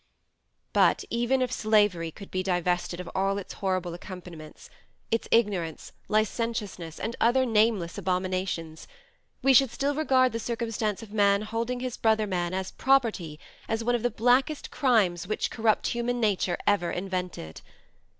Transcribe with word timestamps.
But 0.73 1.03
even 1.11 1.43
if 1.43 1.51
slavery 1.51 2.09
could 2.09 2.31
be 2.31 2.41
divested 2.41 2.99
of 2.99 3.07
all 3.13 3.37
its 3.37 3.53
horrible 3.61 3.93
accompaniments, 3.93 4.67
its 5.11 5.27
ignorance, 5.29 5.91
licentiousness, 6.07 6.99
and 6.99 7.15
other 7.21 7.45
nameless 7.45 7.99
abominations, 7.99 8.87
we 9.43 9.53
should 9.53 9.69
still 9.69 9.93
regard 9.93 10.31
the 10.31 10.39
circumstance 10.39 11.03
of 11.03 11.13
man 11.13 11.43
holding 11.43 11.81
his 11.81 11.97
brother 11.97 12.25
man 12.25 12.51
as 12.51 12.71
property 12.71 13.39
as 13.69 13.83
one 13.83 13.93
of 13.93 14.01
the 14.01 14.09
blackest 14.09 14.71
crimes 14.71 15.27
which 15.27 15.51
corrupt 15.51 15.85
human 15.85 16.19
nature 16.19 16.57
ever 16.65 16.89
invented. 16.89 17.61